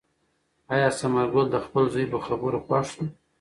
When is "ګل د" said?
1.33-1.57